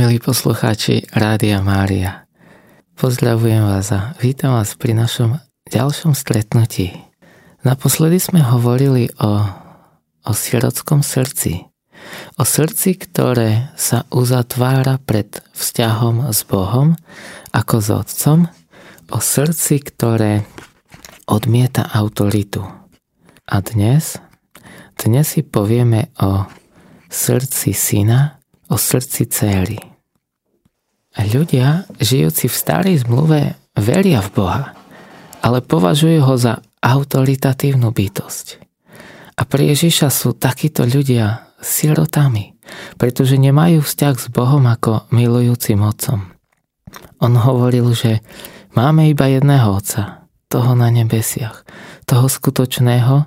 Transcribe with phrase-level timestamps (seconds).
[0.00, 2.24] milí poslucháči Rádia Mária.
[2.96, 5.36] Pozdravujem vás a vítam vás pri našom
[5.68, 6.96] ďalšom stretnutí.
[7.68, 9.44] Naposledy sme hovorili o,
[10.24, 11.68] o sirotskom srdci.
[12.40, 16.96] O srdci, ktoré sa uzatvára pred vzťahom s Bohom
[17.52, 18.48] ako s Otcom.
[19.12, 20.48] O srdci, ktoré
[21.28, 22.64] odmieta autoritu.
[23.44, 24.16] A dnes,
[24.96, 26.48] dnes si povieme o
[27.12, 28.40] srdci syna,
[28.72, 29.89] o srdci céry.
[31.18, 34.62] Ľudia, žijúci v starej zmluve, veria v Boha,
[35.42, 38.46] ale považujú ho za autoritatívnu bytosť.
[39.34, 42.54] A pre Ježiša sú takíto ľudia sirotami,
[43.00, 46.30] pretože nemajú vzťah s Bohom ako milujúcim otcom.
[47.18, 48.22] On hovoril, že
[48.76, 51.62] máme iba jedného otca, toho na nebesiach,
[52.06, 53.26] toho skutočného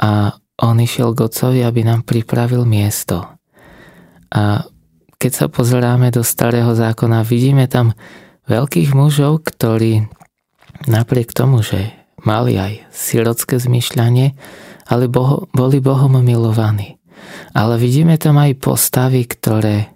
[0.00, 0.10] a
[0.56, 3.28] on išiel k Otcovi, aby nám pripravil miesto.
[4.32, 4.64] A
[5.16, 7.96] keď sa pozeráme do starého zákona, vidíme tam
[8.46, 10.06] veľkých mužov, ktorí
[10.84, 14.36] napriek tomu, že mali aj sirotské zmyšľanie,
[14.86, 17.00] ale boho, boli Bohom milovaní.
[17.56, 19.90] Ale vidíme tam aj postavy, ktoré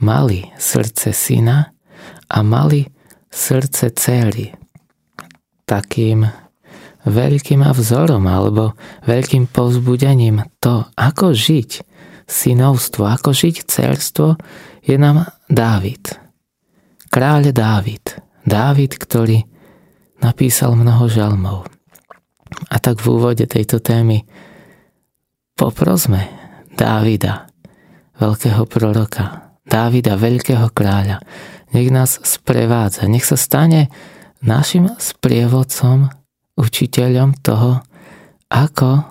[0.00, 1.74] mali srdce syna
[2.30, 2.88] a mali
[3.28, 4.54] srdce céry,
[5.66, 6.24] takým
[7.04, 8.72] veľkým vzorom alebo
[9.04, 11.70] veľkým povzbudením to, ako žiť
[12.26, 14.36] synovstvo, ako žiť cerstvo,
[14.84, 16.16] je nám Dávid.
[17.08, 18.20] Kráľ Dávid.
[18.44, 19.40] Dávid, ktorý
[20.20, 21.64] napísal mnoho žalmov.
[22.68, 24.24] A tak v úvode tejto témy
[25.56, 26.28] poprosme
[26.74, 27.48] Dávida,
[28.18, 31.22] veľkého proroka, Dávida, veľkého kráľa.
[31.72, 33.88] Nech nás sprevádza, nech sa stane
[34.44, 36.12] našim sprievodcom,
[36.54, 37.82] učiteľom toho,
[38.52, 39.02] ako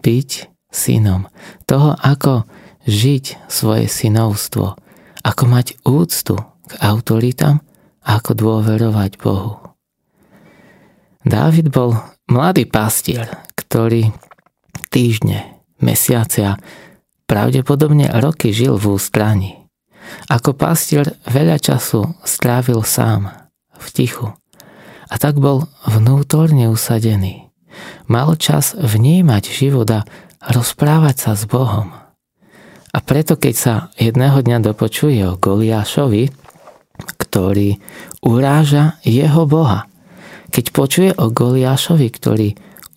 [0.00, 0.30] byť
[0.68, 1.28] synom,
[1.64, 2.44] toho, ako
[2.88, 4.76] žiť svoje synovstvo,
[5.24, 6.36] ako mať úctu
[6.68, 7.60] k autoritám
[8.04, 9.60] a ako dôverovať Bohu.
[11.24, 11.98] Dávid bol
[12.30, 14.12] mladý pastier, ktorý
[14.88, 16.60] týždne, mesiace a
[17.28, 19.52] pravdepodobne roky žil v ústraní.
[20.32, 23.28] Ako pastier veľa času strávil sám,
[23.76, 24.32] v tichu,
[25.08, 27.48] a tak bol vnútorne usadený.
[28.08, 30.08] Mal čas vnímať život a
[30.42, 31.90] rozprávať sa s Bohom.
[32.88, 36.32] A preto keď sa jedného dňa dopočuje o Goliášovi,
[36.98, 37.78] ktorý
[38.24, 39.86] uráža jeho Boha,
[40.48, 42.48] keď počuje o Goliášovi, ktorý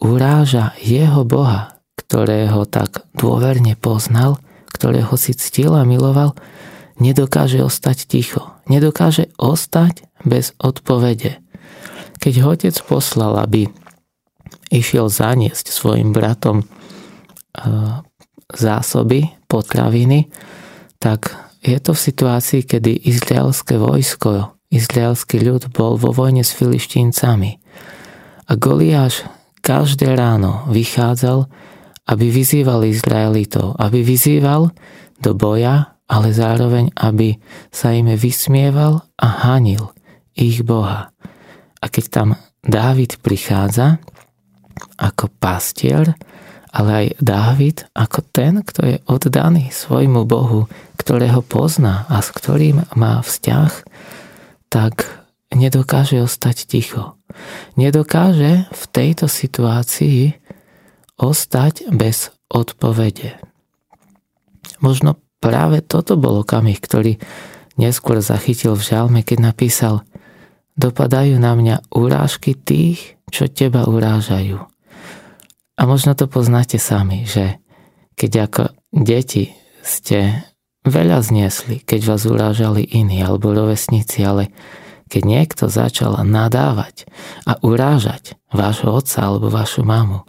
[0.01, 4.39] uráža jeho Boha, ktorého tak dôverne poznal,
[4.71, 6.33] ktorého si ctil a miloval,
[6.97, 8.55] nedokáže ostať ticho.
[8.65, 11.43] Nedokáže ostať bez odpovede.
[12.17, 13.67] Keď ho otec poslal, aby
[14.71, 16.65] išiel zaniesť svojim bratom
[18.51, 20.27] zásoby, potraviny,
[20.99, 27.61] tak je to v situácii, kedy izraelské vojsko, izraelský ľud bol vo vojne s filištíncami.
[28.49, 29.23] A Goliáš
[29.61, 31.45] každé ráno vychádzal,
[32.09, 34.73] aby vyzýval Izraelitov, aby vyzýval
[35.21, 37.39] do boja, ale zároveň, aby
[37.71, 39.95] sa im vysmieval a hanil
[40.35, 41.13] ich Boha.
[41.79, 42.29] A keď tam
[42.61, 43.97] Dávid prichádza
[44.97, 46.13] ako pastier,
[46.71, 52.87] ale aj Dávid ako ten, kto je oddaný svojmu Bohu, ktorého pozná a s ktorým
[52.95, 53.71] má vzťah,
[54.71, 55.07] tak
[55.51, 57.19] nedokáže ostať ticho.
[57.75, 60.35] Nedokáže v tejto situácii
[61.19, 63.35] ostať bez odpovede.
[64.79, 67.19] Možno práve toto bol okamih, ktorý
[67.75, 70.07] neskôr zachytil v žalme, keď napísal
[70.79, 74.70] dopadajú na mňa urážky tých, čo teba urážajú.
[75.79, 77.59] A možno to poznáte sami, že
[78.19, 80.45] keď ako deti ste
[80.85, 84.53] veľa zniesli, keď vás urážali iní alebo rovesníci, ale
[85.11, 87.05] keď niekto začal nadávať
[87.43, 90.23] a urážať vášho otca alebo vašu mamu,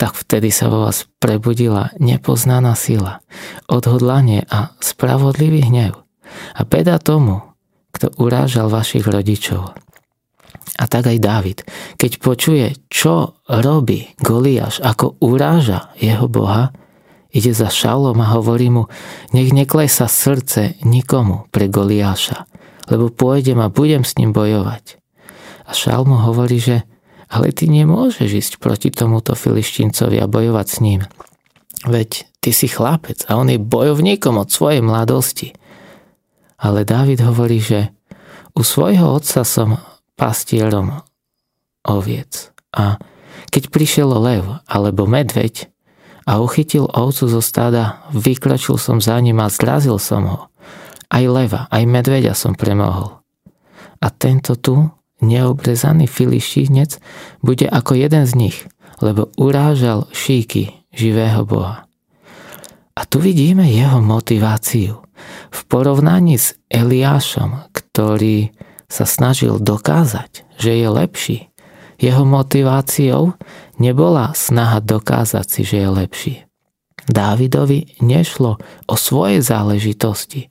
[0.00, 3.22] tak vtedy sa vo vás prebudila nepoznaná sila,
[3.70, 6.02] odhodlanie a spravodlivý hnev.
[6.56, 7.44] A beda tomu,
[7.94, 9.70] kto urážal vašich rodičov.
[10.74, 11.58] A tak aj Dávid,
[11.94, 16.74] keď počuje, čo robí Goliáš, ako uráža jeho Boha,
[17.30, 18.90] ide za Šalom a hovorí mu,
[19.30, 22.50] nech neklesa srdce nikomu pre Goliáša,
[22.90, 24.98] lebo pôjdem a budem s ním bojovať.
[25.64, 26.84] A Šalmu hovorí, že
[27.32, 31.00] ale ty nemôžeš ísť proti tomuto filištíncovi a bojovať s ním.
[31.82, 35.50] Veď ty si chlapec a on je bojovníkom od svojej mladosti.
[36.60, 37.90] Ale Dávid hovorí, že
[38.54, 39.82] u svojho otca som
[40.14, 41.02] pastierom
[41.84, 42.50] oviec.
[42.74, 42.98] A
[43.50, 45.70] keď prišiel lev alebo medveď
[46.24, 50.40] a uchytil ovcu zo stáda, vykročil som za ním a zrazil som ho.
[51.12, 53.20] Aj leva, aj medveďa som premohol.
[54.00, 54.90] A tento tu,
[55.22, 56.98] neobrezaný filištínec,
[57.44, 58.58] bude ako jeden z nich,
[58.98, 61.86] lebo urážal šíky živého Boha.
[62.94, 65.02] A tu vidíme jeho motiváciu.
[65.50, 68.54] V porovnaní s Eliášom, ktorý
[68.88, 71.38] sa snažil dokázať, že je lepší,
[71.98, 73.38] jeho motiváciou
[73.78, 76.34] nebola snaha dokázať si, že je lepší.
[77.04, 78.56] Dávidovi nešlo
[78.88, 80.48] o svoje záležitosti.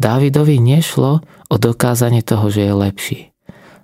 [0.00, 1.20] Dávidovi nešlo
[1.52, 3.20] o dokázanie toho, že je lepší.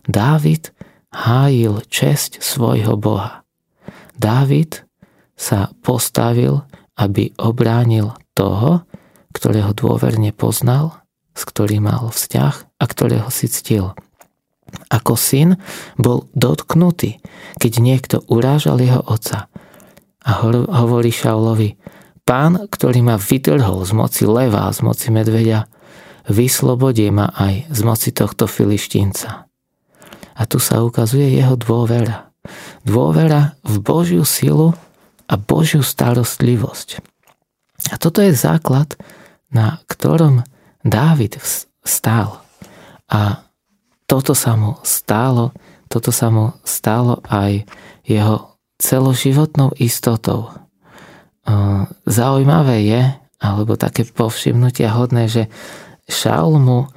[0.09, 0.73] Dávid
[1.13, 3.45] hájil česť svojho Boha.
[4.17, 4.89] Dávid
[5.37, 6.65] sa postavil,
[6.97, 8.83] aby obránil toho,
[9.37, 11.05] ktorého dôverne poznal,
[11.39, 13.95] s ktorým mal vzťah a ktorého si ctil.
[14.91, 15.57] Ako syn
[15.95, 17.23] bol dotknutý,
[17.63, 19.47] keď niekto urážal jeho otca
[20.27, 21.79] a hovorí Šaulovi,
[22.27, 25.65] pán, ktorý ma vytrhol z moci leva a z moci medveďa,
[26.29, 29.49] vyslobodí ma aj z moci tohto filištínca.
[30.37, 32.29] A tu sa ukazuje jeho dôvera.
[32.85, 34.77] Dôvera v Božiu silu
[35.25, 37.01] a Božiu starostlivosť.
[37.89, 39.01] A toto je základ,
[39.49, 40.45] na ktorom
[40.85, 41.39] Dávid
[41.85, 42.43] stál.
[43.09, 43.43] A
[44.09, 45.53] toto sa mu stálo,
[45.89, 47.65] toto sa mu stálo aj
[48.05, 50.53] jeho celoživotnou istotou.
[52.05, 53.03] Zaujímavé je,
[53.41, 55.49] alebo také povšimnutia hodné, že
[56.09, 56.89] Šaul mu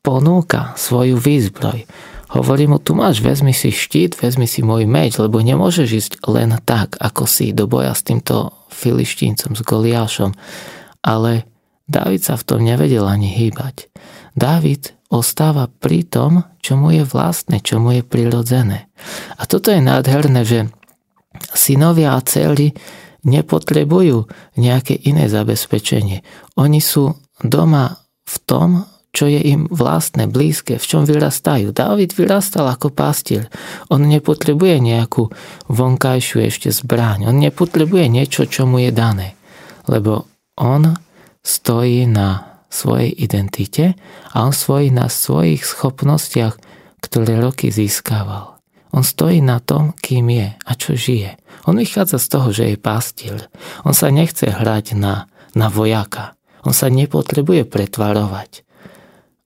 [0.00, 1.86] ponúka svoju výzbroj.
[2.30, 6.54] Hovorí mu, tu máš, vezmi si štít, vezmi si môj meč, lebo nemôžeš ísť len
[6.62, 10.30] tak, ako si do boja s týmto filištíncom, s Goliášom.
[11.02, 11.50] Ale
[11.90, 13.90] Dávid sa v tom nevedel ani hýbať.
[14.38, 18.86] Dávid ostáva pri tom, čo mu je vlastné, čo mu je prirodzené.
[19.34, 20.70] A toto je nádherné, že
[21.50, 22.78] synovia a cély
[23.26, 26.22] nepotrebujú nejaké iné zabezpečenie.
[26.54, 28.68] Oni sú doma v tom,
[29.10, 31.74] čo je im vlastné, blízke, v čom vyrastajú.
[31.74, 33.50] Dávid vyrastal ako pastier.
[33.90, 35.34] On nepotrebuje nejakú
[35.66, 37.26] vonkajšiu ešte zbraň.
[37.26, 39.34] On nepotrebuje niečo, čo mu je dané.
[39.90, 40.94] Lebo on
[41.40, 43.98] stojí na svojej identite
[44.30, 46.54] a on stojí na svojich schopnostiach,
[47.02, 48.60] ktoré roky získaval.
[48.90, 51.38] On stojí na tom, kým je a čo žije.
[51.66, 53.38] On vychádza z toho, že je pastier.
[53.86, 56.34] On sa nechce hrať na, na vojaka.
[56.66, 58.66] On sa nepotrebuje pretvarovať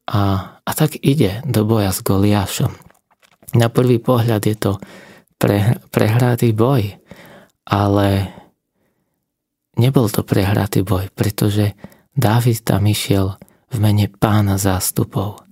[0.08, 0.20] a,
[0.60, 2.72] a tak ide do boja s Goliášom.
[3.54, 4.72] Na prvý pohľad je to
[5.38, 6.98] pre, prehratý boj,
[7.64, 8.34] ale
[9.80, 11.74] nebol to prehratý boj, pretože
[12.14, 13.34] Dávid tam išiel
[13.74, 15.42] v mene pána zástupov.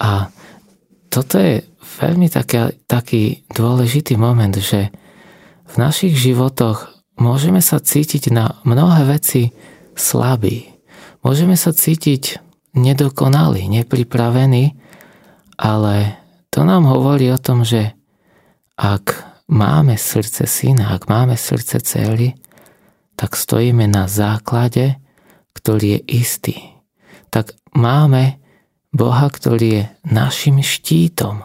[0.00, 0.32] A
[1.12, 1.60] toto je
[2.00, 4.88] veľmi taký, taký dôležitý moment, že
[5.68, 6.88] v našich životoch
[7.20, 9.52] môžeme sa cítiť na mnohé veci
[9.92, 10.72] slabí.
[11.20, 12.40] Môžeme sa cítiť
[12.72, 14.72] nedokonalý, nepripravený,
[15.60, 16.16] ale
[16.48, 17.92] to nám hovorí o tom, že
[18.80, 22.32] ak máme srdce syna, ak máme srdce cely,
[23.20, 24.96] tak stojíme na základe,
[25.52, 26.56] ktorý je istý.
[27.28, 28.40] Tak máme
[28.96, 31.44] Boha, ktorý je našim štítom.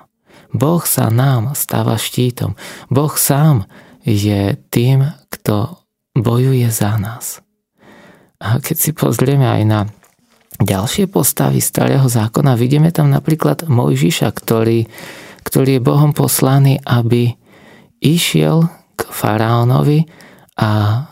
[0.55, 2.55] Boh sa nám stáva štítom.
[2.87, 3.67] Boh sám
[4.07, 5.83] je tým, kto
[6.15, 7.43] bojuje za nás.
[8.39, 9.79] A keď si pozrieme aj na
[10.63, 12.55] ďalšie postavy starého zákona.
[12.55, 14.87] Vidíme tam napríklad Mojžiša, ktorý,
[15.43, 17.35] ktorý je Bohom poslaný, aby
[17.99, 20.07] išiel k faraónovi
[20.55, 21.03] a,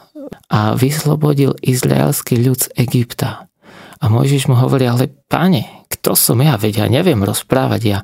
[0.54, 3.50] a vyslobodil izraelský ľud z Egypta.
[3.98, 8.00] A Mojžiš mu hovorí, ale pane, kto som ja, veď ja neviem rozprávať, ja,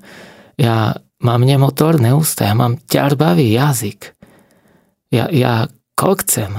[0.57, 4.17] ja mám nemotorné ústa, ja mám ťarbavý jazyk,
[5.13, 6.57] ja, ja kokcem.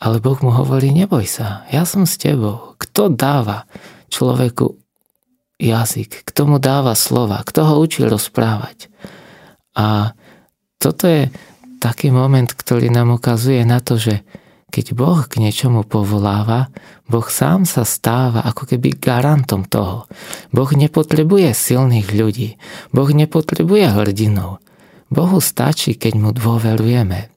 [0.00, 2.72] Ale Boh mu hovorí, neboj sa, ja som s tebou.
[2.80, 3.68] Kto dáva
[4.08, 4.80] človeku
[5.60, 8.88] jazyk, kto mu dáva slova, kto ho učí rozprávať.
[9.76, 10.16] A
[10.80, 11.28] toto je
[11.84, 14.24] taký moment, ktorý nám ukazuje na to, že
[14.70, 16.70] keď Boh k niečomu povoláva,
[17.10, 20.06] Boh sám sa stáva ako keby garantom toho.
[20.54, 22.54] Boh nepotrebuje silných ľudí.
[22.94, 24.62] Boh nepotrebuje hrdinov.
[25.10, 27.34] Bohu stačí, keď mu dôverujeme.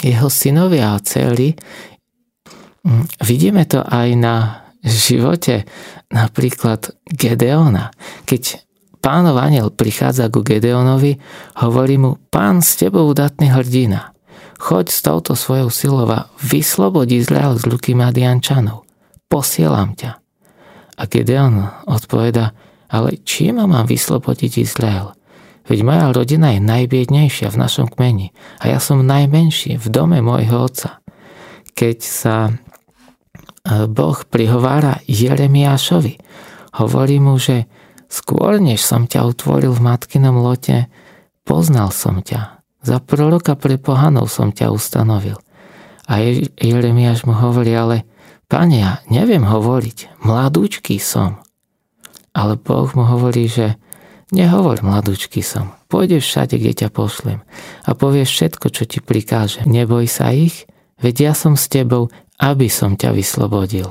[0.00, 1.52] Jeho synovia a cely,
[2.82, 5.68] mm, vidíme to aj na živote
[6.08, 7.92] napríklad Gedeona.
[8.24, 8.64] Keď
[9.04, 11.20] pánov aniel prichádza ku Gedeonovi,
[11.60, 14.13] hovorí mu, pán s tebou udatný hrdina,
[14.58, 18.86] choď s touto svojou silou a vyslobod Izrael z ruky Madiančanov.
[19.28, 20.20] Posielam ťa.
[20.94, 22.54] A Gedeon odpoveda,
[22.86, 25.12] ale čím mám vyslobodiť Izrael?
[25.64, 30.68] Veď moja rodina je najbiednejšia v našom kmeni a ja som najmenší v dome môjho
[30.68, 31.00] otca.
[31.72, 32.52] Keď sa
[33.64, 36.20] Boh prihovára Jeremiášovi.
[36.76, 37.64] Hovorí mu, že
[38.12, 40.92] skôr než som ťa utvoril v matkinom lote,
[41.48, 42.60] poznal som ťa.
[42.84, 45.40] Za proroka pre pohanov som ťa ustanovil.
[46.04, 46.20] A
[46.60, 48.04] Jeremiáš mu hovorí, ale
[48.46, 51.40] pane, ja neviem hovoriť, mladúčký som.
[52.36, 53.80] Ale Boh mu hovorí, že
[54.28, 57.40] nehovor mladúčky som, pôjdeš všade, kde ťa pošlem
[57.88, 59.64] a povieš všetko, čo ti prikážem.
[59.64, 60.68] Neboj sa ich,
[61.00, 63.88] veď ja som s tebou, aby som ťa vyslobodil.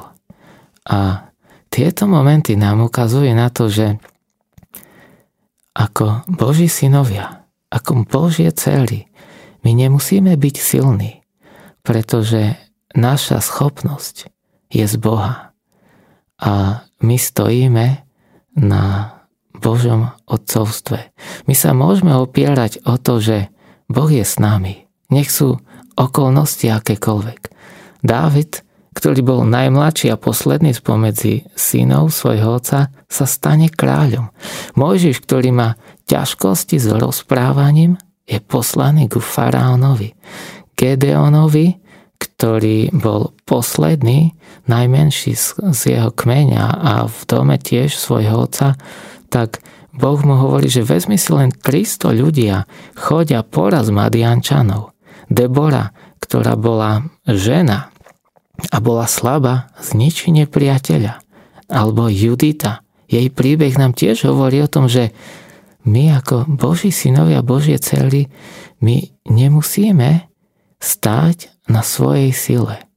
[0.85, 1.31] A
[1.73, 3.97] tieto momenty nám ukazujú na to, že
[5.73, 7.42] ako Boží synovia,
[7.73, 9.09] ako Božie cely,
[9.65, 11.25] my nemusíme byť silní,
[11.81, 12.53] pretože
[12.93, 14.29] naša schopnosť
[14.69, 15.55] je z Boha.
[16.37, 18.05] A my stojíme
[18.53, 18.83] na
[19.57, 21.15] Božom odcovstve.
[21.49, 23.37] My sa môžeme opierať o to, že
[23.87, 24.85] Boh je s nami.
[25.09, 25.57] Nech sú
[25.95, 27.41] okolnosti akékoľvek.
[28.03, 34.29] Dávid, ktorý bol najmladší a posledný spomedzi synov svojho otca, sa stane kráľom.
[34.77, 35.69] Mojžiš, ktorý má
[36.07, 40.15] ťažkosti s rozprávaním, je poslaný ku faraónovi.
[40.73, 41.79] Gedeonovi,
[42.17, 44.31] ktorý bol posledný,
[44.67, 45.35] najmenší
[45.75, 48.79] z jeho kmeňa a v dome tiež svojho otca,
[49.27, 49.59] tak
[49.93, 52.65] Boh mu hovorí, že vezmi si len 300 ľudia,
[52.97, 54.95] chodia poraz Madiančanov.
[55.29, 57.93] Debora, ktorá bola žena
[58.71, 61.21] a bola slabá, zničí nepriateľa.
[61.69, 65.13] Alebo Judita, jej príbeh nám tiež hovorí o tom, že
[65.83, 68.31] my ako Boží synovia, Božie cely,
[68.79, 70.27] my nemusíme
[70.79, 72.87] stáť na svojej sile,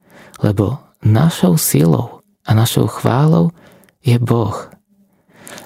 [0.42, 3.54] lebo našou silou a našou chválou
[4.02, 4.70] je Boh.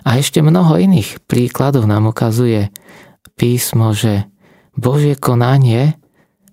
[0.05, 2.73] A ešte mnoho iných príkladov nám ukazuje
[3.37, 4.29] písmo, že
[4.77, 5.97] Božie konanie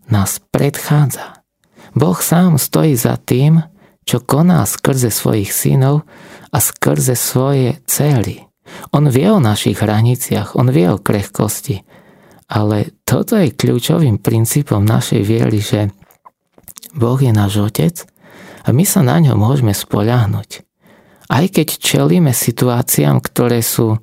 [0.07, 1.43] nás predchádza.
[1.95, 3.63] Boh sám stojí za tým,
[4.07, 6.07] čo koná skrze svojich synov
[6.51, 8.46] a skrze svoje cely.
[8.95, 11.83] On vie o našich hraniciach, on vie o krehkosti.
[12.47, 15.91] Ale toto je kľúčovým princípom našej viery, že
[16.95, 17.95] Boh je náš Otec
[18.63, 20.63] a my sa na ňo môžeme spoľahnúť.
[21.27, 23.99] Aj keď čelíme situáciám, ktoré sú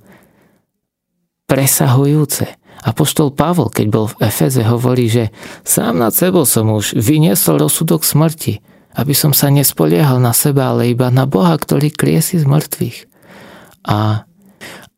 [1.48, 2.60] presahujúce.
[2.84, 5.32] Apoštol Pavol, keď bol v Efeze, hovorí, že
[5.64, 8.60] sám nad sebou som už vyniesol rozsudok smrti,
[8.92, 12.98] aby som sa nespoliehal na seba, ale iba na Boha, ktorý kriesi z mŕtvych.
[13.88, 14.28] A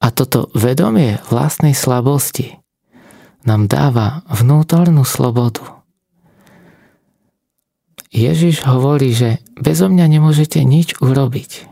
[0.00, 2.61] a toto vedomie vlastnej slabosti
[3.47, 5.62] nám dáva vnútornú slobodu.
[8.11, 11.69] Ježiš hovorí, že bezo mňa nemôžete nič urobiť.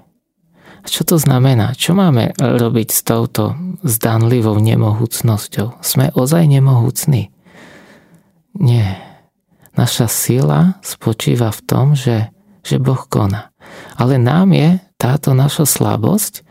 [0.85, 1.73] A čo to znamená?
[1.73, 5.81] Čo máme robiť s touto zdanlivou nemohúcnosťou?
[5.81, 7.33] Sme ozaj nemohúcni?
[8.61, 9.01] Nie.
[9.75, 13.51] Naša sila spočíva v tom, že, že Boh koná.
[13.97, 16.45] Ale nám je táto naša slabosť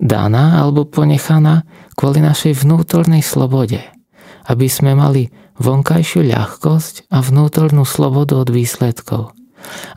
[0.00, 3.84] daná alebo ponechaná kvôli našej vnútornej slobode,
[4.48, 5.28] aby sme mali
[5.60, 9.36] vonkajšiu ľahkosť a vnútornú slobodu od výsledkov.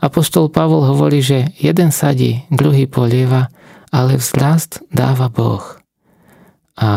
[0.04, 3.48] Apoštol Pavol hovorí, že jeden sadí, druhý polieva,
[3.88, 5.64] ale vzrast dáva Boh.
[6.76, 6.90] A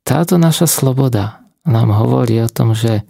[0.00, 3.04] táto naša sloboda nám hovorí o tom, že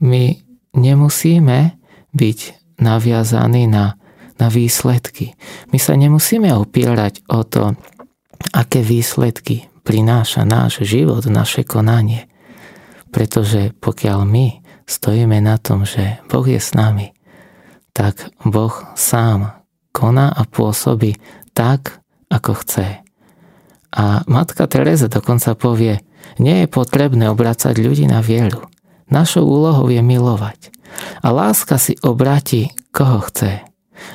[0.00, 0.40] my
[0.72, 1.76] nemusíme
[2.16, 2.38] byť
[2.80, 4.00] naviazaní na,
[4.40, 5.36] na výsledky.
[5.74, 7.76] My sa nemusíme opierať o to,
[8.52, 12.28] aké výsledky prináša náš život, naše konanie.
[13.10, 14.46] Pretože pokiaľ my
[14.86, 17.12] stojíme na tom, že Boh je s nami,
[17.90, 21.18] tak Boh sám koná a pôsobí
[21.52, 21.98] tak,
[22.30, 23.02] ako chce.
[23.90, 25.98] A matka Teresa dokonca povie,
[26.38, 28.70] nie je potrebné obracať ľudí na vieru.
[29.10, 30.70] Našou úlohou je milovať.
[31.26, 33.66] A láska si obráti, koho chce.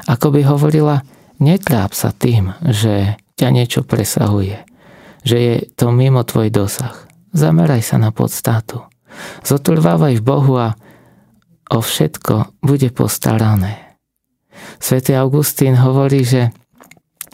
[0.08, 1.04] Ako by hovorila,
[1.44, 4.64] netráp sa tým, že ťa niečo presahuje,
[5.24, 6.96] že je to mimo tvoj dosah.
[7.36, 8.88] Zameraj sa na podstatu.
[9.44, 10.76] Zotrvávaj v Bohu a
[11.72, 14.00] o všetko bude postarané.
[14.80, 16.56] Svetý Augustín hovorí, že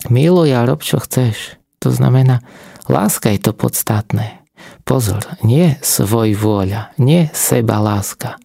[0.09, 1.57] miluj a rob, čo chceš.
[1.81, 2.41] To znamená,
[2.89, 4.41] láska je to podstatné.
[4.85, 8.37] Pozor, nie svoj vôľa, nie seba láska,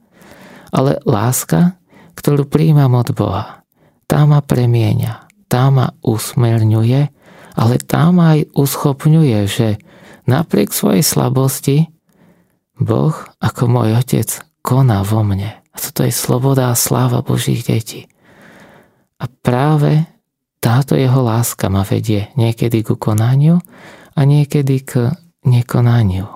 [0.72, 1.76] ale láska,
[2.16, 3.64] ktorú príjmam od Boha.
[4.08, 7.08] Tá ma premieňa, tá ma usmerňuje
[7.56, 9.80] ale tam aj uschopňuje, že
[10.28, 11.88] napriek svojej slabosti
[12.76, 14.28] Boh ako môj otec
[14.60, 15.56] koná vo mne.
[15.72, 18.12] A toto je sloboda a sláva Božích detí.
[19.16, 20.04] A práve
[20.60, 23.64] táto jeho láska ma vedie niekedy ku konaniu
[24.12, 25.16] a niekedy k
[25.48, 26.28] nekonaniu.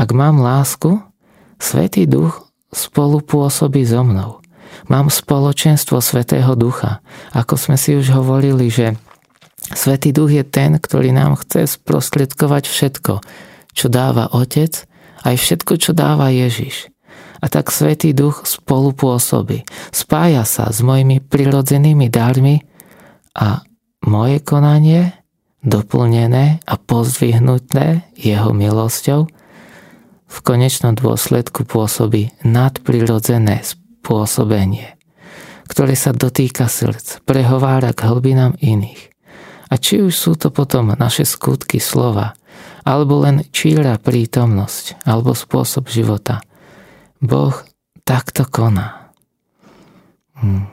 [0.00, 1.04] Ak mám lásku,
[1.60, 4.40] Svetý duch spolu pôsobí so mnou.
[4.88, 7.04] Mám spoločenstvo Svetého ducha.
[7.36, 8.96] Ako sme si už hovorili, že
[9.70, 13.22] Svetý duch je ten, ktorý nám chce sprostredkovať všetko,
[13.70, 14.86] čo dáva Otec,
[15.22, 16.90] aj všetko, čo dáva Ježiš.
[17.40, 22.60] A tak Svetý duch spolupôsobí, spája sa s mojimi prirodzenými darmi
[23.32, 23.64] a
[24.04, 25.14] moje konanie,
[25.64, 29.28] doplnené a pozdvihnuté jeho milosťou,
[30.30, 34.94] v konečnom dôsledku pôsobí nadprirodzené spôsobenie,
[35.66, 39.09] ktoré sa dotýka srdc, prehovára k hlbinám iných.
[39.70, 42.34] A či už sú to potom naše skutky slova,
[42.82, 46.42] alebo len číra prítomnosť, alebo spôsob života,
[47.22, 47.54] Boh
[48.02, 49.14] takto koná.
[50.42, 50.66] Hm.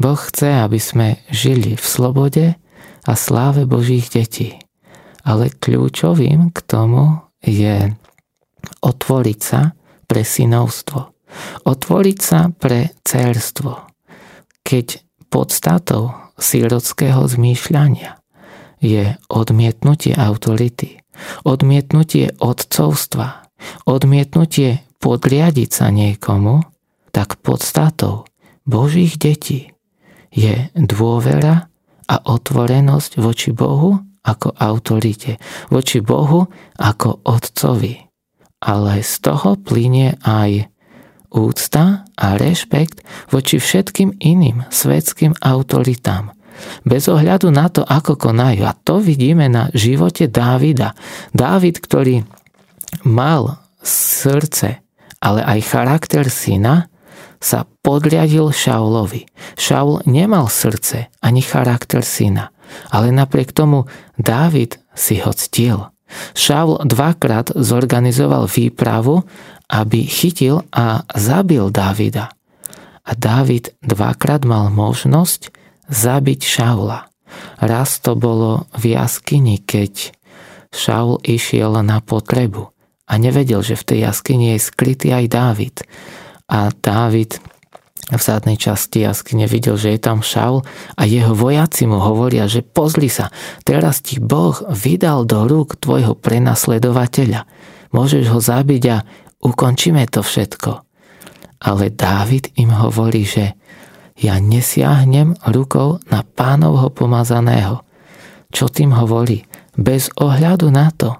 [0.00, 2.56] Boh chce, aby sme žili v slobode
[3.04, 4.56] a sláve Božích detí.
[5.20, 7.92] Ale kľúčovým k tomu je
[8.80, 9.76] otvoriť sa
[10.08, 11.12] pre synovstvo.
[11.68, 13.84] Otvoriť sa pre cerstvo.
[14.64, 18.18] Keď podstatou sírodského zmýšľania
[18.80, 21.04] je odmietnutie autority,
[21.44, 23.44] odmietnutie odcovstva,
[23.84, 26.64] odmietnutie podriadiť sa niekomu,
[27.12, 28.24] tak podstatou
[28.64, 29.76] Božích detí
[30.32, 31.68] je dôvera
[32.10, 35.40] a otvorenosť voči Bohu ako autorite,
[35.72, 36.46] voči Bohu
[36.78, 38.08] ako Otcovi.
[38.60, 40.69] Ale z toho plinie aj
[41.30, 46.34] úcta a rešpekt voči všetkým iným svetským autoritám.
[46.84, 48.68] Bez ohľadu na to, ako konajú.
[48.68, 50.92] A to vidíme na živote Dávida.
[51.32, 52.28] Dávid, ktorý
[53.06, 54.84] mal srdce,
[55.24, 56.90] ale aj charakter syna,
[57.40, 59.24] sa podriadil Šaulovi.
[59.56, 62.52] Šaul nemal srdce ani charakter syna,
[62.92, 63.88] ale napriek tomu
[64.20, 65.88] Dávid si ho ctil.
[66.36, 69.24] Šaul dvakrát zorganizoval výpravu,
[69.70, 72.34] aby chytil a zabil Dávida.
[73.06, 75.54] A Dávid dvakrát mal možnosť
[75.86, 77.06] zabiť Šaula.
[77.62, 80.10] Raz to bolo v jaskyni, keď
[80.74, 82.70] Šaul išiel na potrebu
[83.06, 85.76] a nevedel, že v tej jaskyni je skrytý aj Dávid
[86.50, 87.38] a Dávid
[88.10, 90.66] v zadnej časti jaskyne videl, že je tam Šaul
[90.98, 93.30] a jeho vojaci mu hovoria, že pozli sa,
[93.62, 97.46] teraz ti Boh vydal do rúk tvojho prenasledovateľa.
[97.94, 98.96] Môžeš ho zabiť a
[99.44, 100.72] ukončíme to všetko.
[101.60, 103.56] Ale Dávid im hovorí, že
[104.20, 107.84] ja nesiahnem rukou na pánovho pomazaného.
[108.52, 109.44] Čo tým hovorí?
[109.76, 111.16] Bez ohľadu na to,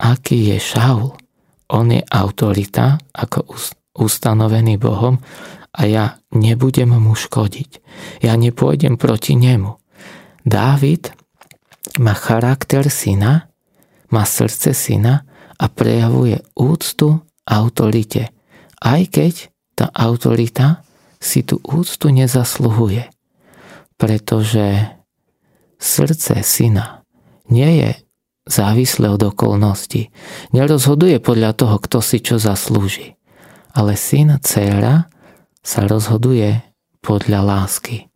[0.00, 1.16] aký je Šaul.
[1.72, 3.48] On je autorita, ako
[3.96, 5.16] ustanovený Bohom
[5.74, 7.70] a ja nebudem mu škodiť.
[8.20, 9.80] Ja nepôjdem proti nemu.
[10.44, 11.10] Dávid
[11.98, 13.48] má charakter syna,
[14.12, 15.24] má srdce syna
[15.56, 18.32] a prejavuje úctu autorite,
[18.80, 19.34] aj keď
[19.74, 20.84] tá autorita
[21.18, 23.08] si tú úctu nezasluhuje.
[23.96, 24.96] Pretože
[25.78, 27.06] srdce syna
[27.48, 27.90] nie je
[28.44, 30.12] závislé od okolností.
[30.52, 33.14] Nerozhoduje podľa toho, kto si čo zaslúži
[33.74, 35.10] ale syn, dcéra
[35.60, 36.62] sa rozhoduje
[37.02, 38.06] podľa lásky.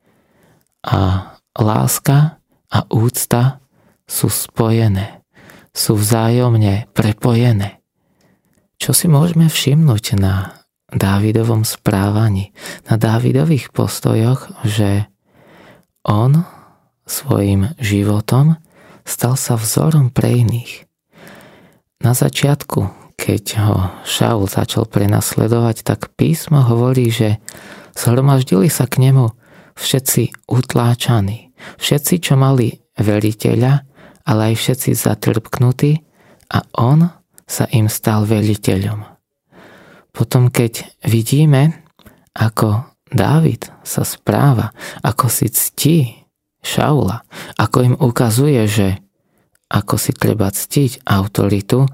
[0.86, 2.38] A láska
[2.70, 3.58] a úcta
[4.06, 5.26] sú spojené,
[5.74, 7.77] sú vzájomne prepojené.
[8.78, 12.56] Čo si môžeme všimnúť na Dávidovom správaní,
[12.88, 15.10] na Dávidových postojoch, že
[16.06, 16.46] on
[17.04, 18.56] svojim životom
[19.04, 20.88] stal sa vzorom pre iných.
[22.00, 27.42] Na začiatku keď ho Šaul začal prenasledovať, tak písmo hovorí, že
[27.98, 29.34] zhromaždili sa k nemu
[29.74, 31.50] všetci utláčaní,
[31.82, 33.82] všetci, čo mali veliteľa,
[34.22, 35.92] ale aj všetci zatrpknutí
[36.54, 37.10] a on
[37.48, 39.08] sa im stal veliteľom.
[40.12, 41.82] Potom, keď vidíme,
[42.36, 45.98] ako Dávid sa správa, ako si ctí
[46.60, 47.24] Šaula,
[47.56, 48.88] ako im ukazuje, že
[49.72, 51.88] ako si treba ctiť autoritu,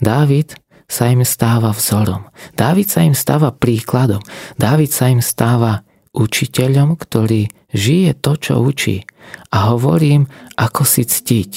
[0.00, 0.56] Dávid
[0.88, 2.28] sa im stáva vzorom.
[2.56, 4.20] Dávid sa im stáva príkladom.
[4.60, 9.02] Dávid sa im stáva učiteľom, ktorý žije to, čo učí.
[9.50, 11.52] A hovorím, ako si ctiť.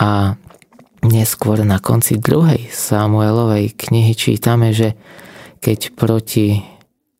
[0.00, 0.34] A
[1.08, 4.94] neskôr na konci druhej Samuelovej knihy čítame, že
[5.62, 6.62] keď proti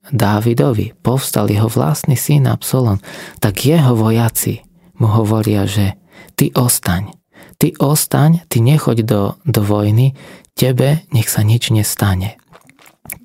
[0.06, 3.02] Dávidovi povstal jeho vlastný syn Absalom,
[3.42, 4.62] tak jeho vojaci
[5.02, 5.98] mu hovoria, že
[6.38, 7.10] ty ostaň,
[7.58, 10.14] ty ostaň, ty nechoď do, do vojny,
[10.54, 12.38] tebe nech sa nič nestane.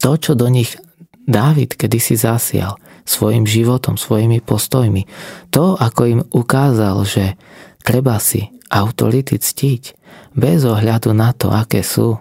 [0.02, 0.74] To, čo do nich
[1.22, 5.06] Dávid kedysi zasial svojim životom, svojimi postojmi,
[5.54, 7.38] to, ako im ukázal, že
[7.86, 10.01] treba si autority ctiť
[10.36, 12.20] bez ohľadu na to, aké sú,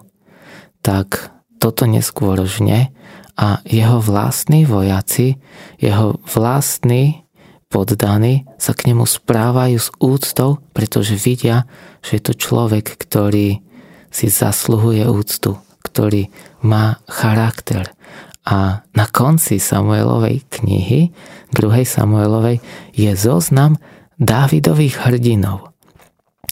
[0.81, 2.91] tak toto neskôr žne
[3.37, 5.37] a jeho vlastní vojaci,
[5.81, 7.25] jeho vlastní
[7.71, 11.65] poddaní sa k nemu správajú s úctou, pretože vidia,
[12.03, 13.63] že je to človek, ktorý
[14.11, 15.55] si zasluhuje úctu,
[15.87, 16.29] ktorý
[16.67, 17.95] má charakter.
[18.43, 21.15] A na konci Samuelovej knihy,
[21.55, 22.59] druhej Samuelovej,
[22.91, 23.79] je zoznam
[24.19, 25.70] Dávidových hrdinov.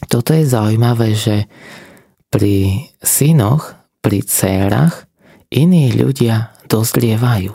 [0.07, 1.49] Toto je zaujímavé, že
[2.31, 5.09] pri synoch, pri dcérach
[5.51, 7.51] iní ľudia dozrievajú,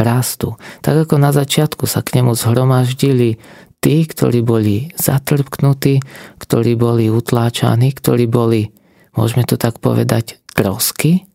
[0.00, 0.56] rastú.
[0.80, 3.38] Tak ako na začiatku sa k nemu zhromaždili
[3.78, 6.00] tí, ktorí boli zatrpknutí,
[6.40, 8.72] ktorí boli utláčaní, ktorí boli,
[9.12, 11.28] môžeme to tak povedať, trosky,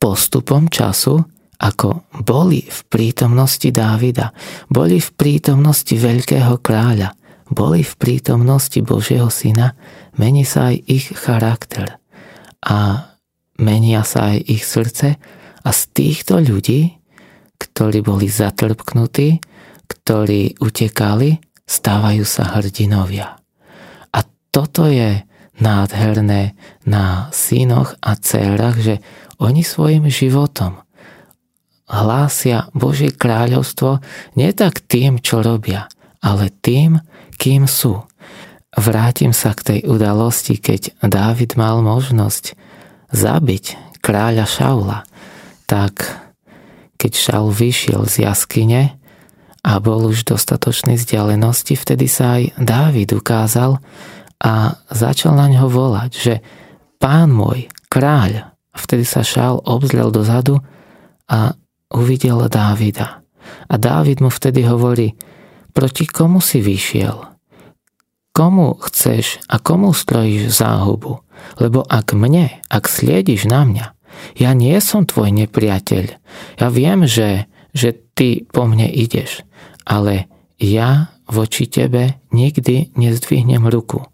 [0.00, 1.22] postupom času
[1.60, 4.34] ako boli v prítomnosti Dávida,
[4.66, 7.14] boli v prítomnosti veľkého kráľa,
[7.54, 9.78] boli v prítomnosti Božieho syna,
[10.18, 12.02] mení sa aj ich charakter
[12.60, 13.08] a
[13.62, 15.16] menia sa aj ich srdce
[15.62, 16.98] a z týchto ľudí,
[17.56, 19.38] ktorí boli zatrpknutí,
[19.86, 23.38] ktorí utekali, stávajú sa hrdinovia.
[24.12, 24.18] A
[24.50, 25.22] toto je
[25.62, 28.94] nádherné na synoch a dcerách, že
[29.38, 30.84] oni svojim životom
[31.88, 34.00] hlásia Božie kráľovstvo
[34.34, 35.90] nie tak tým, čo robia,
[36.24, 37.04] ale tým,
[37.36, 38.00] kým sú.
[38.74, 42.56] Vrátim sa k tej udalosti, keď Dávid mal možnosť
[43.12, 44.98] zabiť kráľa Šaula,
[45.68, 46.24] tak
[46.98, 48.96] keď Šaul vyšiel z jaskyne
[49.62, 53.78] a bol už dostatočný vzdialenosti, vtedy sa aj Dávid ukázal
[54.42, 56.34] a začal na ňo volať, že
[56.98, 60.58] pán môj, kráľ, vtedy sa Šaul obzrel dozadu
[61.30, 61.54] a
[61.94, 63.22] uvidel Dávida.
[63.70, 65.14] A Dávid mu vtedy hovorí,
[65.74, 67.34] proti komu si vyšiel?
[68.34, 71.22] Komu chceš a komu strojíš záhubu?
[71.58, 73.86] Lebo ak mne, ak sliediš na mňa,
[74.38, 76.04] ja nie som tvoj nepriateľ.
[76.62, 79.42] Ja viem, že, že ty po mne ideš,
[79.82, 84.06] ale ja voči tebe nikdy nezdvihnem ruku.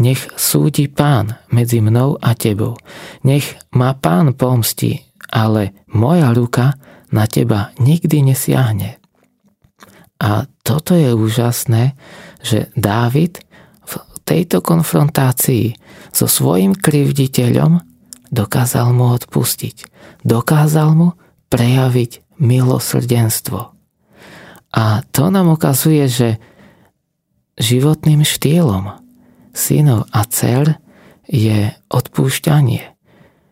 [0.00, 2.80] Nech súdi pán medzi mnou a tebou.
[3.20, 4.96] Nech ma pán pomsti,
[5.28, 6.72] ale moja ruka
[7.12, 8.96] na teba nikdy nesiahne.
[10.20, 11.98] A toto je úžasné,
[12.46, 13.42] že Dávid
[13.82, 15.74] v tejto konfrontácii
[16.14, 17.82] so svojim krivditeľom
[18.30, 19.90] dokázal mu odpustiť.
[20.22, 21.18] Dokázal mu
[21.50, 23.74] prejaviť milosrdenstvo.
[24.70, 26.38] A to nám ukazuje, že
[27.58, 28.94] životným štýlom
[29.50, 30.78] synov a dcer
[31.26, 32.94] je odpúšťanie,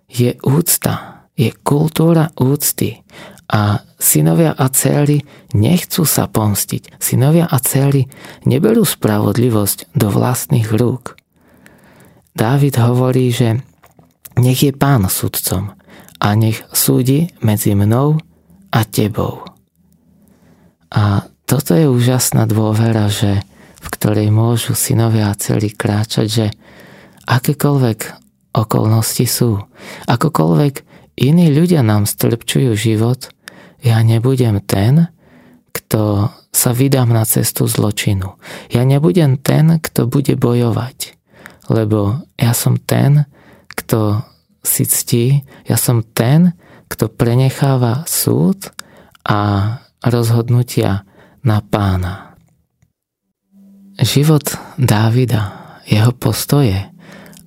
[0.06, 3.02] je úcta, je kultúra úcty
[3.48, 5.24] a synovia a céry
[5.56, 7.00] nechcú sa pomstiť.
[7.00, 8.04] Synovia a céry
[8.44, 11.16] neberú spravodlivosť do vlastných rúk.
[12.36, 13.64] Dávid hovorí, že
[14.36, 15.72] nech je pán sudcom
[16.20, 18.20] a nech súdi medzi mnou
[18.68, 19.48] a tebou.
[20.92, 23.40] A toto je úžasná dôvera, že
[23.80, 26.46] v ktorej môžu synovia a céry kráčať, že
[27.24, 28.00] akékoľvek
[28.52, 29.64] okolnosti sú,
[30.04, 30.74] akokoľvek
[31.16, 33.32] iní ľudia nám strpčujú život–
[33.82, 35.10] ja nebudem ten,
[35.70, 38.36] kto sa vydám na cestu zločinu.
[38.72, 41.14] Ja nebudem ten, kto bude bojovať,
[41.70, 43.28] lebo ja som ten,
[43.72, 44.24] kto
[44.64, 46.56] si ctí, ja som ten,
[46.90, 48.72] kto prenecháva súd
[49.22, 49.38] a
[50.02, 51.04] rozhodnutia
[51.44, 52.34] na pána.
[53.98, 56.78] Život Dávida, jeho postoje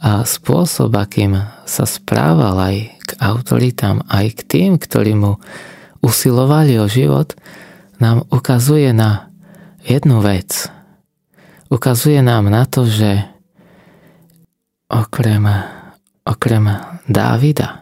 [0.01, 5.37] a spôsob, akým sa správal aj k autoritám, aj k tým, ktorí mu
[6.01, 7.37] usilovali o život,
[8.01, 9.29] nám ukazuje na
[9.85, 10.69] jednu vec.
[11.69, 13.23] Ukazuje nám na to, že
[14.89, 15.45] okrem,
[16.25, 16.65] okrem
[17.07, 17.81] Dávida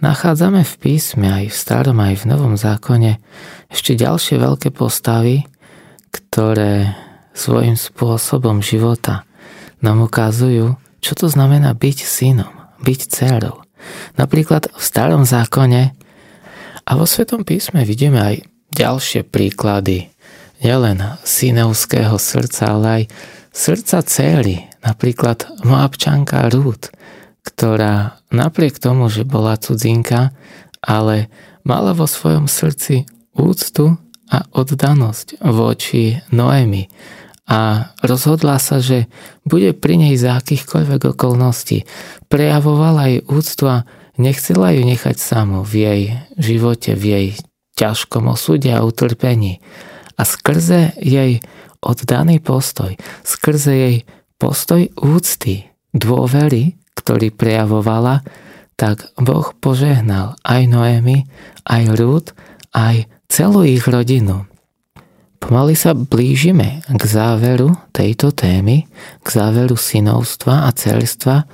[0.00, 3.20] nachádzame v písme aj v starom, aj v novom zákone
[3.68, 5.44] ešte ďalšie veľké postavy,
[6.10, 6.96] ktoré
[7.36, 9.28] svojím spôsobom života
[9.84, 13.62] nám ukazujú, čo to znamená byť synom, byť dcerou.
[14.16, 15.96] Napríklad v starom zákone
[16.90, 18.36] a vo Svetom písme vidíme aj
[18.74, 20.10] ďalšie príklady,
[20.58, 23.02] nielen synovského srdca, ale aj
[23.54, 26.90] srdca céry, napríklad Moabčanka Rút,
[27.46, 30.34] ktorá napriek tomu, že bola cudzinka,
[30.82, 31.30] ale
[31.62, 33.06] mala vo svojom srdci
[33.38, 33.94] úctu
[34.26, 36.90] a oddanosť voči Noemi
[37.50, 39.10] a rozhodla sa, že
[39.42, 41.82] bude pri nej za akýchkoľvek okolností.
[42.30, 43.82] Prejavovala jej úctu a
[44.20, 46.02] Nechcela ju nechať samú v jej
[46.36, 47.26] živote, v jej
[47.80, 49.64] ťažkom osude a utrpení.
[50.20, 51.40] A skrze jej
[51.80, 53.96] oddaný postoj, skrze jej
[54.36, 58.20] postoj úcty, dôvery, ktorý prejavovala,
[58.76, 61.24] tak Boh požehnal aj Noemi,
[61.64, 62.26] aj Rúd,
[62.76, 64.44] aj celú ich rodinu.
[65.40, 68.84] Pomaly sa blížime k záveru tejto témy,
[69.24, 71.48] k záveru synovstva a celstva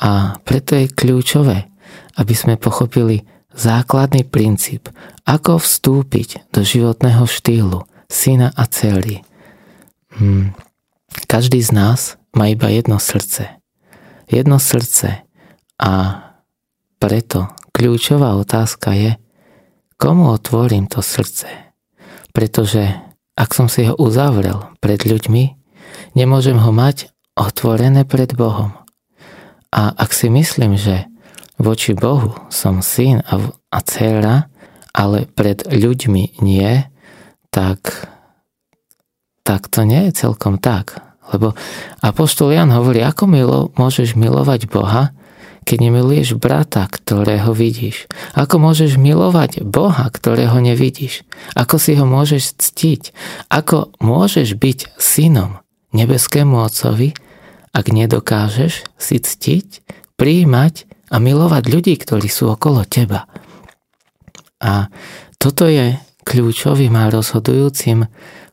[0.00, 1.68] a preto je kľúčové,
[2.18, 3.22] aby sme pochopili
[3.54, 4.90] základný princíp,
[5.24, 9.22] ako vstúpiť do životného štýlu syna a celý.
[10.18, 10.52] Hmm.
[11.30, 12.00] Každý z nás
[12.34, 13.62] má iba jedno srdce.
[14.28, 15.24] Jedno srdce
[15.80, 15.92] a
[16.98, 19.16] preto kľúčová otázka je,
[19.96, 21.46] komu otvorím to srdce.
[22.34, 22.92] Pretože
[23.38, 25.54] ak som si ho uzavrel pred ľuďmi,
[26.18, 28.74] nemôžem ho mať otvorené pred Bohom.
[29.70, 31.06] A ak si myslím, že
[31.58, 34.48] voči Bohu som syn a, a dcera,
[34.94, 36.86] ale pred ľuďmi nie,
[37.50, 38.08] tak,
[39.42, 41.02] tak to nie je celkom tak.
[41.28, 41.52] Lebo
[42.00, 45.12] Apoštol Jan hovorí, ako milo, môžeš milovať Boha,
[45.68, 48.08] keď nemiluješ brata, ktorého vidíš?
[48.32, 51.28] Ako môžeš milovať Boha, ktorého nevidíš?
[51.52, 53.12] Ako si ho môžeš ctiť?
[53.52, 55.60] Ako môžeš byť synom
[55.92, 57.12] nebeskému Otcovi,
[57.76, 59.84] ak nedokážeš si ctiť,
[60.16, 63.28] príjmať a milovať ľudí, ktorí sú okolo teba.
[64.58, 64.92] A
[65.38, 68.10] toto je kľúčovým a rozhodujúcim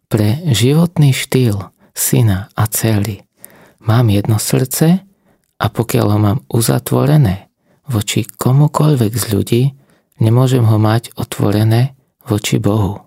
[0.08, 3.26] pre životný štýl syna a celý.
[3.84, 5.04] Mám jedno srdce
[5.60, 7.52] a pokiaľ ho mám uzatvorené
[7.86, 9.64] voči komukoľvek z ľudí,
[10.22, 11.94] nemôžem ho mať otvorené
[12.26, 13.06] voči Bohu.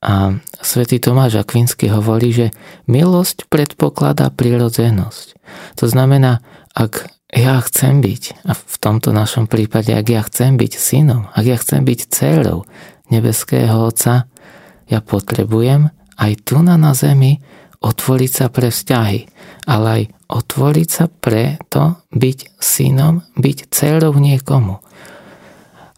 [0.00, 2.46] A svätý Tomáš Akvinsky hovorí, že
[2.88, 5.36] milosť predpokladá prirodzenosť.
[5.76, 6.40] To znamená,
[6.72, 11.44] ak ja chcem byť, a v tomto našom prípade, ak ja chcem byť synom, ak
[11.46, 12.66] ja chcem byť dcerou
[13.10, 14.26] nebeského Otca,
[14.90, 17.38] ja potrebujem aj tu na, na zemi
[17.80, 19.20] otvoriť sa pre vzťahy,
[19.70, 24.82] ale aj otvoriť sa pre to byť synom, byť dcerou niekomu.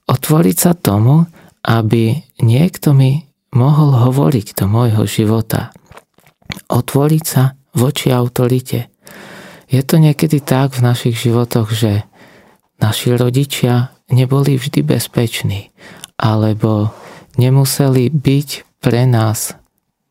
[0.07, 1.25] Otvoriť sa tomu,
[1.65, 3.25] aby niekto mi
[3.57, 5.73] mohol hovoriť do môjho života.
[6.69, 8.92] Otvoriť sa voči autorite.
[9.73, 12.05] Je to niekedy tak v našich životoch, že
[12.77, 15.73] naši rodičia neboli vždy bezpeční,
[16.21, 16.93] alebo
[17.41, 18.49] nemuseli byť
[18.85, 19.57] pre nás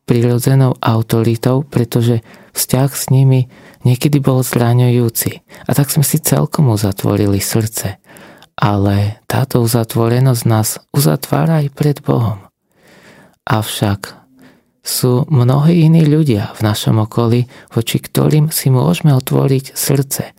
[0.02, 2.26] prirodzenou autoritou, pretože
[2.58, 3.46] vzťah s nimi
[3.86, 5.46] niekedy bol zraňujúci.
[5.64, 8.02] A tak sme si celkom uzatvorili srdce.
[8.58, 12.42] Ale táto uzatvorenosť nás uzatvára aj pred Bohom.
[13.46, 14.21] Avšak
[14.82, 20.34] sú mnohí iní ľudia v našom okolí, voči ktorým si môžeme otvoriť srdce.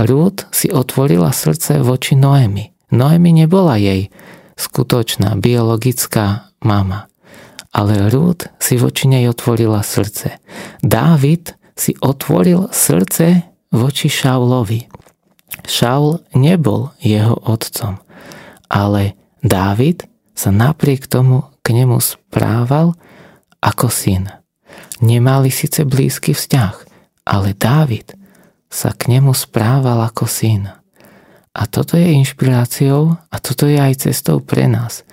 [0.00, 2.72] Rúd si otvorila srdce voči Noemi.
[2.88, 4.08] Noemi nebola jej
[4.56, 7.08] skutočná biologická mama,
[7.72, 10.40] ale Rúd si voči nej otvorila srdce.
[10.80, 14.88] Dávid si otvoril srdce voči Šaulovi.
[15.68, 18.00] Šaul nebol jeho otcom,
[18.72, 22.96] ale Dávid sa napriek tomu k nemu správal
[23.62, 24.26] ako syn.
[24.98, 26.74] Nemali síce blízky vzťah,
[27.26, 28.18] ale Dávid
[28.66, 30.66] sa k nemu správal ako syn.
[31.52, 35.04] A toto je inšpiráciou a toto je aj cestou pre nás,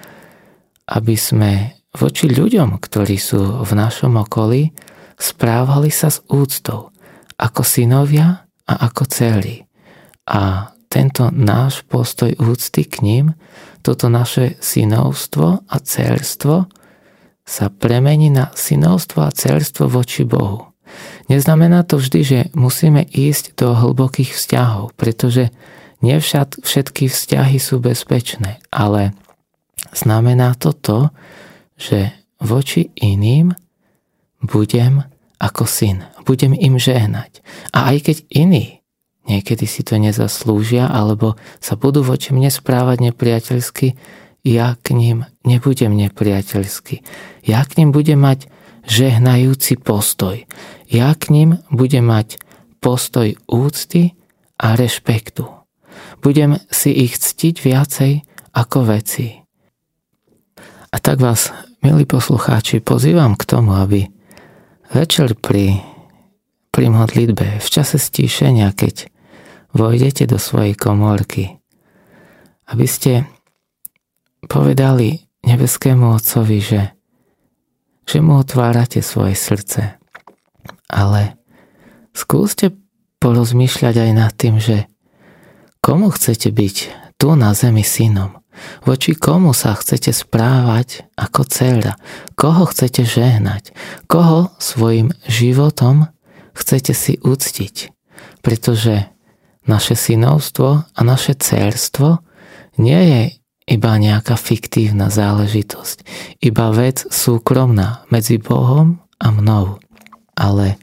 [0.87, 4.71] aby sme voči ľuďom, ktorí sú v našom okolí,
[5.19, 6.95] správali sa s úctou,
[7.35, 9.67] ako synovia a ako celí.
[10.29, 13.25] A tento náš postoj úcty k ním
[13.83, 16.71] toto naše synovstvo a celstvo
[17.49, 20.69] sa premení na synovstvo a celstvo voči Bohu.
[21.25, 25.49] Neznamená to vždy, že musíme ísť do hlbokých vzťahov, pretože
[26.05, 29.17] nie však všetky vzťahy sú bezpečné, ale
[29.97, 30.99] znamená to to,
[31.73, 33.57] že voči iným
[34.45, 35.03] budem
[35.41, 37.41] ako syn, budem im žehnať.
[37.73, 38.79] A aj keď iní
[39.29, 43.93] niekedy si to nezaslúžia, alebo sa budú voči mne správať nepriateľsky,
[44.43, 47.03] ja k ním nebudem nepriateľský.
[47.43, 48.47] Ja k ním budem mať
[48.87, 50.47] žehnajúci postoj.
[50.89, 52.41] Ja k ním budem mať
[52.79, 54.15] postoj úcty
[54.57, 55.45] a rešpektu.
[56.23, 58.11] Budem si ich ctiť viacej
[58.55, 59.39] ako veci.
[60.89, 61.53] A tak vás,
[61.85, 64.09] milí poslucháči, pozývam k tomu, aby
[64.89, 65.85] večer pri,
[66.73, 69.11] pri modlitbe, v čase stíšenia, keď
[69.77, 71.61] vojdete do svojej komórky,
[72.73, 73.29] aby ste
[74.45, 76.81] povedali nebeskému Otcovi, že,
[78.05, 79.99] že mu otvárate svoje srdce.
[80.89, 81.35] Ale
[82.15, 82.75] skúste
[83.19, 84.87] porozmýšľať aj nad tým, že
[85.83, 86.75] komu chcete byť
[87.19, 88.39] tu na zemi synom,
[88.83, 91.99] voči komu sa chcete správať ako dcera,
[92.39, 93.75] koho chcete žehnať,
[94.07, 96.07] koho svojim životom
[96.55, 97.91] chcete si uctiť.
[98.39, 99.11] Pretože
[99.67, 102.23] naše synovstvo a naše cerstvo
[102.79, 103.21] nie je
[103.69, 106.01] iba nejaká fiktívna záležitosť,
[106.41, 109.77] iba vec súkromná medzi Bohom a mnou.
[110.33, 110.81] Ale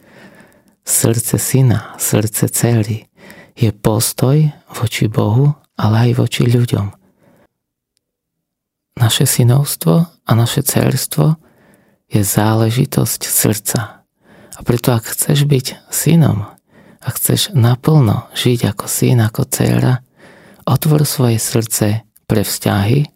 [0.86, 3.10] srdce syna, srdce cery
[3.58, 6.94] je postoj voči Bohu, ale aj voči ľuďom.
[8.96, 11.36] Naše synovstvo a naše cerstvo
[12.06, 14.06] je záležitosť srdca.
[14.56, 16.56] A preto ak chceš byť synom,
[17.06, 20.02] a chceš naplno žiť ako syn, ako dcera,
[20.66, 23.06] otvor svoje srdce pre vzťahy,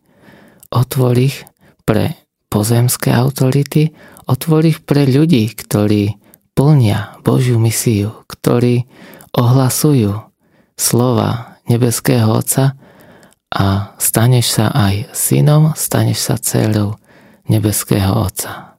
[0.71, 1.43] otvor ich
[1.85, 2.15] pre
[2.51, 3.91] pozemské autority,
[4.27, 6.19] otvor ich pre ľudí, ktorí
[6.55, 8.87] plnia Božiu misiu, ktorí
[9.35, 10.31] ohlasujú
[10.75, 12.75] slova nebeského Otca
[13.51, 16.99] a staneš sa aj synom, staneš sa dcerou
[17.51, 18.79] nebeského Otca.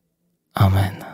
[0.56, 1.11] Amen.